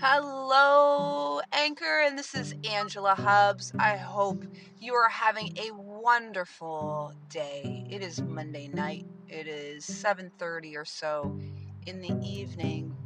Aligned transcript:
Hello, 0.00 1.40
Anchor, 1.50 2.04
and 2.06 2.16
this 2.16 2.32
is 2.32 2.54
Angela 2.70 3.16
Hubbs. 3.16 3.72
I 3.80 3.96
hope 3.96 4.44
you 4.78 4.94
are 4.94 5.08
having 5.08 5.58
a 5.58 5.74
wonderful 5.74 7.12
day. 7.28 7.84
It 7.90 8.00
is 8.00 8.22
Monday 8.22 8.68
night. 8.68 9.06
It 9.26 9.48
is 9.48 9.84
7:30 9.84 10.76
or 10.76 10.84
so 10.84 11.36
in 11.84 12.00
the 12.00 12.16
evening. 12.22 12.96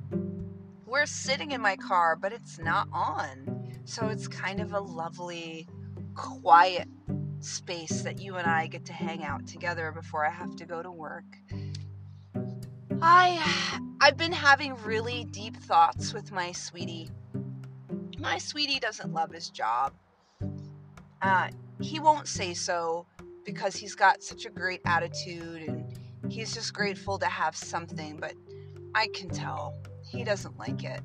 We're 0.84 1.06
sitting 1.06 1.52
in 1.52 1.62
my 1.62 1.76
car, 1.76 2.14
but 2.14 2.30
it's 2.30 2.58
not 2.58 2.88
on. 2.92 3.80
So 3.86 4.08
it's 4.08 4.28
kind 4.28 4.60
of 4.60 4.74
a 4.74 4.80
lovely 4.80 5.66
quiet 6.14 6.88
space 7.40 8.02
that 8.02 8.18
you 8.18 8.36
and 8.36 8.46
I 8.46 8.66
get 8.66 8.84
to 8.84 8.92
hang 8.92 9.24
out 9.24 9.46
together 9.46 9.92
before 9.92 10.26
I 10.26 10.30
have 10.30 10.56
to 10.56 10.66
go 10.66 10.82
to 10.82 10.90
work. 10.90 11.24
I 13.00 13.80
I've 14.04 14.16
been 14.16 14.32
having 14.32 14.74
really 14.82 15.26
deep 15.26 15.56
thoughts 15.56 16.12
with 16.12 16.32
my 16.32 16.50
sweetie. 16.50 17.08
My 18.18 18.36
sweetie 18.36 18.80
doesn't 18.80 19.14
love 19.14 19.30
his 19.30 19.48
job. 19.48 19.92
Uh, 21.22 21.50
he 21.80 22.00
won't 22.00 22.26
say 22.26 22.52
so 22.52 23.06
because 23.44 23.76
he's 23.76 23.94
got 23.94 24.24
such 24.24 24.44
a 24.44 24.50
great 24.50 24.80
attitude 24.86 25.68
and 25.68 25.96
he's 26.28 26.52
just 26.52 26.74
grateful 26.74 27.16
to 27.20 27.26
have 27.26 27.54
something, 27.54 28.16
but 28.16 28.34
I 28.92 29.06
can 29.14 29.28
tell 29.28 29.72
he 30.04 30.24
doesn't 30.24 30.58
like 30.58 30.82
it. 30.82 31.00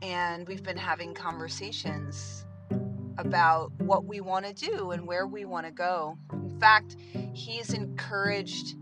And 0.00 0.46
we've 0.46 0.62
been 0.62 0.76
having 0.76 1.14
conversations 1.14 2.46
about 3.18 3.72
what 3.78 4.04
we 4.04 4.20
want 4.20 4.46
to 4.46 4.54
do 4.54 4.92
and 4.92 5.04
where 5.04 5.26
we 5.26 5.46
want 5.46 5.66
to 5.66 5.72
go. 5.72 6.16
In 6.32 6.60
fact, 6.60 6.94
he's 7.32 7.72
encouraged 7.72 8.76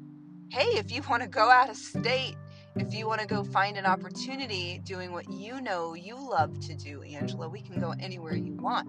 hey, 0.53 0.77
if 0.77 0.93
you 0.93 1.01
want 1.09 1.23
to 1.23 1.29
go 1.31 1.49
out 1.49 1.71
of 1.71 1.77
state, 1.77 2.37
if 2.77 2.95
you 2.95 3.07
want 3.07 3.21
to 3.21 3.27
go 3.27 3.45
find 3.45 3.77
an 3.77 3.84
opportunity 3.84 4.81
doing 4.84 5.12
what 5.12 5.31
you 5.31 5.61
know 5.61 5.95
you 5.95 6.17
love 6.17 6.59
to 6.61 6.75
do, 6.75 7.03
Angela, 7.03 7.48
we 7.48 7.61
can 7.61 7.81
go 7.81 7.95
anywhere 8.01 8.34
you 8.34 8.55
want. 8.55 8.89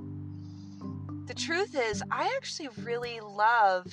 The 1.28 1.34
truth 1.34 1.76
is, 1.76 2.02
I 2.12 2.34
actually 2.36 2.70
really 2.84 3.20
love 3.20 3.86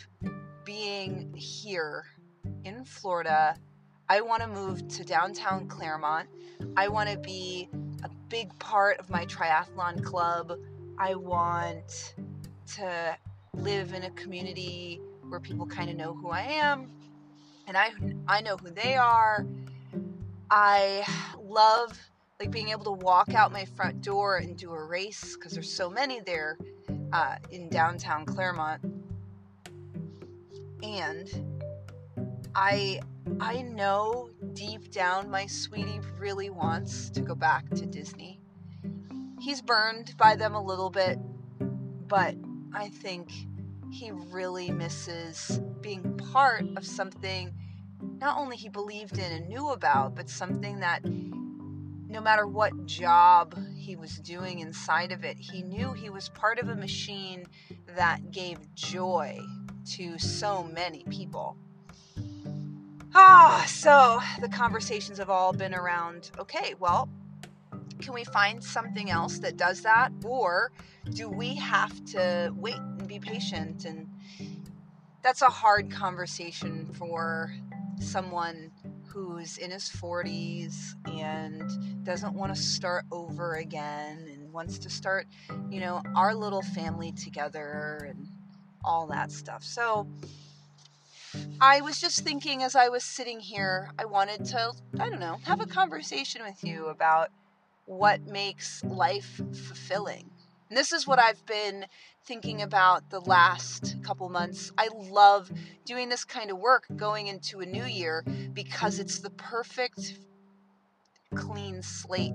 being 0.65 1.33
here 1.35 2.05
in 2.65 2.85
Florida. 2.85 3.57
I 4.09 4.21
want 4.21 4.43
to 4.43 4.49
move 4.49 4.87
to 4.89 5.05
downtown 5.05 5.67
Clermont. 5.69 6.29
I 6.77 6.89
want 6.89 7.09
to 7.09 7.19
be 7.19 7.69
a 8.05 8.09
big 8.29 8.57
part 8.59 8.99
of 8.99 9.11
my 9.11 9.27
triathlon 9.27 10.05
club. 10.05 10.59
I 10.99 11.15
want 11.15 12.15
to 12.75 13.17
live 13.55 13.93
in 13.93 14.05
a 14.05 14.11
community 14.11 15.01
where 15.29 15.41
people 15.41 15.67
kind 15.67 15.91
of 15.91 15.97
know 15.97 16.15
who 16.15 16.31
I 16.31 16.43
am 16.43 16.91
and 17.67 17.77
I 17.77 17.91
I 18.27 18.41
know 18.41 18.57
who 18.57 18.71
they 18.71 18.97
are. 18.97 19.47
I 20.51 21.05
love 21.39 21.97
like 22.41 22.51
being 22.51 22.71
able 22.71 22.85
to 22.85 23.05
walk 23.05 23.35
out 23.35 23.53
my 23.53 23.67
front 23.67 24.03
door 24.03 24.39
and 24.39 24.57
do 24.57 24.73
a 24.73 24.85
race 24.85 25.37
because 25.37 25.53
there's 25.53 25.73
so 25.73 25.91
many 25.91 26.21
there 26.21 26.59
uh, 27.13 27.37
in 27.51 27.69
downtown 27.69 28.25
Clermont. 28.25 28.83
And 30.83 31.29
I 32.55 33.01
I 33.39 33.63
know 33.63 34.31
deep 34.55 34.91
down 34.91 35.31
my 35.31 35.47
sweetie 35.47 36.01
really 36.19 36.51
wants 36.51 37.11
to 37.11 37.21
go 37.21 37.35
back 37.35 37.69
to 37.71 37.87
Disney. 37.87 38.41
He's 39.39 39.63
burned 39.63 40.17
by 40.17 40.37
them 40.37 40.55
a 40.55 40.63
little 40.63 40.91
bit, 40.91 41.19
but 42.09 42.35
I 42.73 42.89
think 42.89 43.31
he 43.93 44.11
really 44.11 44.71
misses 44.71 45.61
being 45.81 46.17
part 46.33 46.65
of 46.77 46.87
something 46.87 47.55
not 48.21 48.37
only 48.37 48.57
he 48.57 48.69
believed 48.69 49.19
in 49.19 49.33
and 49.33 49.49
knew 49.49 49.71
about, 49.71 50.15
but 50.15 50.29
something 50.29 50.81
that 50.81 51.03
no 51.05 52.21
matter 52.21 52.47
what 52.47 52.87
job 52.87 53.57
he 53.75 53.97
was 53.97 54.19
doing 54.19 54.59
inside 54.59 55.11
of 55.11 55.25
it, 55.25 55.39
he 55.39 55.63
knew 55.63 55.93
he 55.93 56.11
was 56.11 56.29
part 56.29 56.59
of 56.59 56.69
a 56.69 56.77
machine 56.77 57.47
that 57.97 58.31
gave 58.31 58.59
joy 58.75 59.41
to 59.93 60.19
so 60.19 60.65
many 60.65 61.05
people. 61.09 61.57
Ah, 63.15 63.65
so 63.67 64.21
the 64.41 64.49
conversations 64.49 65.19
have 65.19 65.31
all 65.31 65.53
been 65.53 65.75
around 65.75 66.31
okay, 66.39 66.75
well, 66.79 67.09
can 68.01 68.13
we 68.13 68.25
find 68.25 68.63
something 68.63 69.11
else 69.11 69.39
that 69.39 69.57
does 69.57 69.83
that? 69.83 70.13
Or 70.25 70.73
do 71.11 71.29
we 71.29 71.55
have 71.55 72.05
to 72.07 72.53
wait 72.55 72.77
and 72.77 73.09
be 73.09 73.19
patient? 73.19 73.85
And 73.85 74.09
that's 75.23 75.43
a 75.43 75.49
hard 75.49 75.91
conversation 75.91 76.87
for 76.93 77.53
someone 78.01 78.71
who's 79.07 79.59
in 79.59 79.71
his 79.71 79.89
40s 79.89 80.95
and 81.07 82.05
doesn't 82.05 82.35
want 82.35 82.55
to 82.55 82.61
start 82.61 83.05
over 83.11 83.55
again 83.55 84.27
and 84.33 84.53
wants 84.53 84.79
to 84.79 84.91
start, 84.91 85.27
you 85.69 85.81
know, 85.81 86.03
our 86.15 86.35
little 86.35 86.63
family 86.63 87.13
together 87.13 88.07
and 88.09 88.27
all 88.85 89.07
that 89.09 89.31
stuff. 89.31 89.63
So 89.63 90.07
I 91.61 91.81
was 91.81 92.01
just 92.01 92.25
thinking 92.25 92.63
as 92.63 92.75
I 92.75 92.89
was 92.89 93.05
sitting 93.05 93.41
here, 93.41 93.91
I 93.99 94.05
wanted 94.05 94.45
to, 94.47 94.73
I 94.99 95.09
don't 95.09 95.21
know, 95.21 95.39
have 95.45 95.61
a 95.61 95.67
conversation 95.67 96.43
with 96.43 96.65
you 96.65 96.87
about 96.87 97.31
what 97.85 98.23
makes 98.27 98.83
life 98.85 99.41
fulfilling. 99.53 100.31
And 100.71 100.79
this 100.79 100.93
is 100.93 101.05
what 101.05 101.19
I've 101.19 101.45
been 101.47 101.85
thinking 102.25 102.63
about 102.63 103.11
the 103.11 103.21
last 103.21 103.97
couple 104.05 104.29
months. 104.29 104.71
I 104.79 104.89
love 104.95 105.51
doing 105.85 106.09
this 106.09 106.25
kind 106.25 106.49
of 106.49 106.59
work 106.59 106.87
going 106.95 107.27
into 107.27 107.59
a 107.59 107.67
new 107.67 107.85
year 107.85 108.25
because 108.55 109.01
it's 109.01 109.19
the 109.19 109.31
perfect 109.31 110.21
clean 111.35 111.83
slate. 111.83 112.35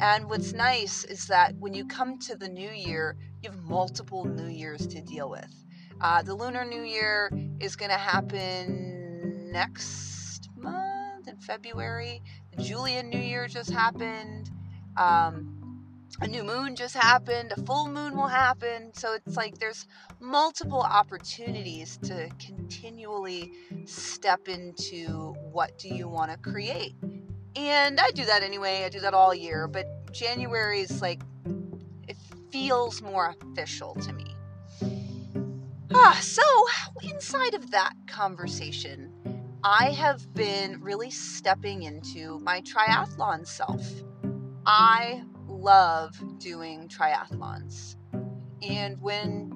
And 0.00 0.28
what's 0.28 0.52
nice 0.52 1.04
is 1.04 1.28
that 1.28 1.54
when 1.60 1.72
you 1.72 1.86
come 1.86 2.18
to 2.20 2.34
the 2.34 2.48
new 2.48 2.70
year, 2.70 3.16
you 3.42 3.50
have 3.50 3.60
multiple 3.62 4.24
new 4.24 4.48
years 4.48 4.84
to 4.88 5.00
deal 5.00 5.30
with. 5.30 5.64
Uh, 6.00 6.22
the 6.22 6.34
Lunar 6.34 6.64
New 6.64 6.82
Year 6.82 7.30
is 7.60 7.76
going 7.76 7.90
to 7.90 7.96
happen 7.96 9.50
next 9.52 10.48
month 10.56 11.28
in 11.28 11.36
February. 11.36 12.22
The 12.56 12.62
Julian 12.62 13.08
New 13.08 13.20
Year 13.20 13.46
just 13.46 13.70
happened. 13.70 14.50
Um, 14.96 15.57
a 16.20 16.26
new 16.26 16.42
moon 16.42 16.74
just 16.74 16.94
happened, 16.94 17.52
a 17.56 17.62
full 17.62 17.88
moon 17.88 18.16
will 18.16 18.28
happen. 18.28 18.92
So 18.94 19.14
it's 19.14 19.36
like 19.36 19.58
there's 19.58 19.86
multiple 20.20 20.80
opportunities 20.82 21.96
to 22.04 22.28
continually 22.44 23.52
step 23.84 24.48
into 24.48 25.34
what 25.52 25.78
do 25.78 25.94
you 25.94 26.08
want 26.08 26.32
to 26.32 26.38
create. 26.38 26.94
And 27.56 28.00
I 28.00 28.10
do 28.10 28.24
that 28.24 28.42
anyway. 28.42 28.84
I 28.84 28.88
do 28.88 29.00
that 29.00 29.14
all 29.14 29.34
year, 29.34 29.68
but 29.68 29.86
January 30.12 30.80
is 30.80 31.02
like 31.02 31.22
it 32.06 32.16
feels 32.50 33.02
more 33.02 33.34
official 33.42 33.94
to 33.96 34.12
me. 34.12 34.34
Ah, 35.94 36.18
so 36.20 36.42
inside 37.02 37.54
of 37.54 37.70
that 37.70 37.92
conversation, 38.06 39.12
I 39.64 39.90
have 39.90 40.32
been 40.34 40.80
really 40.80 41.10
stepping 41.10 41.82
into 41.82 42.38
my 42.40 42.60
triathlon 42.62 43.46
self. 43.46 43.84
I 44.64 45.22
love 45.48 46.38
doing 46.38 46.88
triathlons. 46.88 47.96
And 48.62 49.00
when 49.00 49.50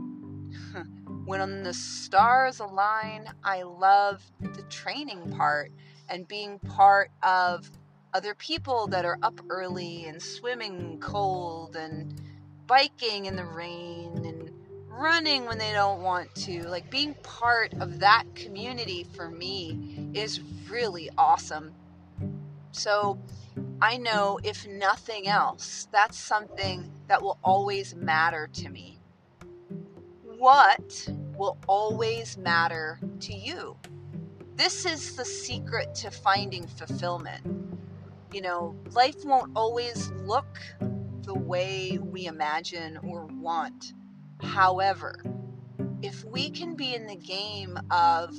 when 1.24 1.62
the 1.62 1.74
stars 1.74 2.60
align, 2.60 3.28
I 3.44 3.62
love 3.62 4.22
the 4.40 4.62
training 4.64 5.30
part 5.30 5.70
and 6.08 6.26
being 6.26 6.58
part 6.58 7.10
of 7.22 7.70
other 8.14 8.34
people 8.34 8.86
that 8.88 9.04
are 9.04 9.18
up 9.22 9.40
early 9.48 10.04
and 10.06 10.20
swimming 10.20 10.98
cold 11.00 11.76
and 11.76 12.20
biking 12.66 13.26
in 13.26 13.36
the 13.36 13.44
rain 13.44 14.24
and 14.24 14.50
running 14.88 15.46
when 15.46 15.58
they 15.58 15.72
don't 15.72 16.02
want 16.02 16.34
to. 16.34 16.62
Like 16.68 16.90
being 16.90 17.14
part 17.22 17.72
of 17.80 18.00
that 18.00 18.24
community 18.34 19.04
for 19.14 19.30
me 19.30 20.10
is 20.14 20.40
really 20.68 21.08
awesome. 21.16 21.74
So, 22.72 23.18
I 23.82 23.96
know 23.96 24.38
if 24.44 24.64
nothing 24.68 25.26
else, 25.26 25.88
that's 25.90 26.16
something 26.16 26.88
that 27.08 27.20
will 27.20 27.40
always 27.42 27.96
matter 27.96 28.48
to 28.52 28.68
me. 28.68 29.00
What 30.22 31.08
will 31.36 31.58
always 31.66 32.38
matter 32.38 33.00
to 33.18 33.34
you? 33.34 33.76
This 34.54 34.86
is 34.86 35.16
the 35.16 35.24
secret 35.24 35.96
to 35.96 36.12
finding 36.12 36.64
fulfillment. 36.68 37.44
You 38.32 38.42
know, 38.42 38.76
life 38.92 39.24
won't 39.24 39.50
always 39.56 40.12
look 40.12 40.60
the 41.22 41.34
way 41.34 41.98
we 42.00 42.26
imagine 42.26 42.98
or 42.98 43.26
want. 43.26 43.94
However, 44.40 45.24
if 46.02 46.24
we 46.24 46.50
can 46.50 46.76
be 46.76 46.94
in 46.94 47.08
the 47.08 47.16
game 47.16 47.76
of 47.90 48.32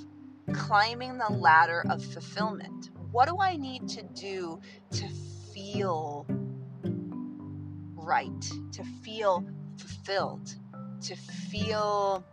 climbing 0.54 1.18
the 1.18 1.34
ladder 1.34 1.84
of 1.90 2.02
fulfillment, 2.02 2.92
what 3.12 3.28
do 3.28 3.38
I 3.40 3.58
need 3.58 3.90
to 3.90 4.04
do 4.04 4.60
to 4.92 5.10
feel 5.74 6.26
right, 7.96 8.52
to 8.72 8.84
feel 9.04 9.46
fulfilled, 9.78 10.56
to 11.02 11.16
feel 11.16 12.24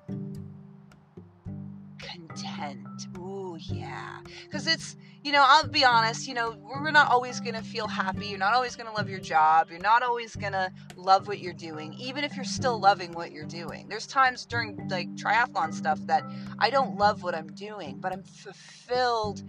content? 1.99 2.87
Ooh, 3.19 3.57
yeah. 3.59 4.19
Because 4.45 4.67
it's, 4.67 4.97
you 5.23 5.33
know, 5.33 5.45
I'll 5.47 5.69
be 5.69 5.85
honest, 5.85 6.29
you 6.29 6.35
know, 6.35 6.57
we're 6.61 6.91
not 6.91 7.11
always 7.11 7.41
going 7.41 7.55
to 7.55 7.63
feel 7.63 7.87
happy. 7.87 8.27
You're 8.27 8.39
not 8.39 8.55
always 8.55 8.77
going 8.77 8.89
to 8.89 8.93
love 8.93 9.09
your 9.09 9.21
job. 9.21 9.69
You're 9.71 9.81
not 9.81 10.03
always 10.03 10.37
going 10.37 10.53
to 10.53 10.71
love 10.97 11.27
what 11.27 11.39
you're 11.39 11.53
doing, 11.53 11.95
even 11.95 12.25
if 12.25 12.37
you're 12.37 12.45
still 12.45 12.79
loving 12.79 13.13
what 13.13 13.33
you're 13.33 13.45
doing. 13.45 13.89
There's 13.89 14.07
times 14.07 14.45
during 14.45 14.89
like 14.89 15.09
triathlon 15.15 15.73
stuff 15.73 15.99
that 16.07 16.25
I 16.59 16.71
don't 16.71 16.97
love 16.97 17.23
what 17.23 17.35
I'm 17.35 17.49
doing, 17.55 17.99
but 18.01 18.13
I'm 18.13 18.23
fulfilled 18.23 19.43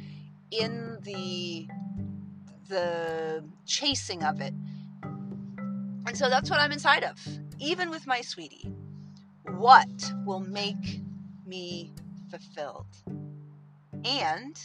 in 0.52 0.98
the 1.04 1.68
the 2.72 3.44
chasing 3.66 4.24
of 4.24 4.40
it. 4.40 4.54
And 5.04 6.18
so 6.18 6.30
that's 6.30 6.50
what 6.50 6.60
I'm 6.60 6.72
inside 6.72 7.04
of, 7.04 7.20
even 7.60 7.90
with 7.90 8.08
my 8.08 8.22
sweetie. 8.22 8.74
What 9.58 10.14
will 10.26 10.40
make 10.40 11.02
me 11.46 11.92
fulfilled? 12.30 12.88
And 14.06 14.58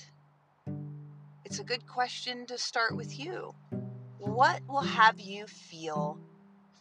it's 1.44 1.58
a 1.58 1.64
good 1.64 1.86
question 1.86 2.46
to 2.46 2.56
start 2.56 2.96
with 2.96 3.18
you. 3.18 3.52
What 4.18 4.62
will 4.68 4.80
have 4.80 5.20
you 5.20 5.46
feel 5.46 6.18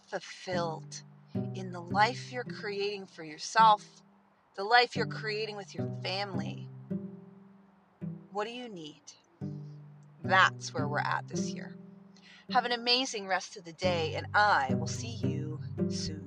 fulfilled 0.07 1.01
in 1.55 1.71
the 1.71 1.81
life 1.81 2.31
you're 2.31 2.43
creating 2.43 3.07
for 3.07 3.23
yourself, 3.23 3.83
the 4.55 4.63
life 4.63 4.95
you're 4.95 5.07
creating 5.07 5.57
with 5.57 5.73
your 5.73 5.89
family? 6.03 6.69
What 8.31 8.45
do 8.45 8.53
you 8.53 8.69
need? 8.69 9.01
That's 10.27 10.73
where 10.73 10.87
we're 10.87 10.99
at 10.99 11.27
this 11.27 11.51
year. 11.51 11.75
Have 12.51 12.65
an 12.65 12.71
amazing 12.71 13.27
rest 13.27 13.57
of 13.57 13.63
the 13.63 13.73
day, 13.73 14.13
and 14.15 14.27
I 14.33 14.73
will 14.75 14.87
see 14.87 15.19
you 15.23 15.59
soon. 15.89 16.24